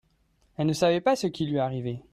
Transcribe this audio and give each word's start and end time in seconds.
elle 0.57 0.65
ne 0.65 0.73
savait 0.73 0.99
pas 0.99 1.15
ce 1.15 1.27
qui 1.27 1.45
lui 1.45 1.59
arrivait. 1.59 2.01